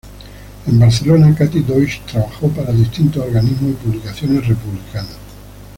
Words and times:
En 0.65 0.79
Barcelona, 0.79 1.35
Kati 1.35 1.61
Deutsch 1.61 2.01
trabajó 2.07 2.47
para 2.49 2.71
distintos 2.71 3.23
organismos 3.23 3.69
y 3.73 3.85
publicaciones 3.85 4.47
republicanas. 4.47 5.15